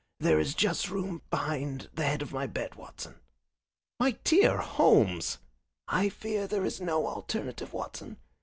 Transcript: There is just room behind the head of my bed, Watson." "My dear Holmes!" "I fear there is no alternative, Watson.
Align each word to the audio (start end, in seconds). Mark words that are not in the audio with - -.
There 0.19 0.39
is 0.39 0.55
just 0.55 0.89
room 0.89 1.21
behind 1.29 1.91
the 1.93 2.05
head 2.05 2.23
of 2.23 2.33
my 2.33 2.47
bed, 2.47 2.73
Watson." 2.73 3.19
"My 3.99 4.17
dear 4.23 4.57
Holmes!" 4.57 5.37
"I 5.87 6.09
fear 6.09 6.47
there 6.47 6.65
is 6.65 6.81
no 6.81 7.05
alternative, 7.05 7.71
Watson. 7.71 8.17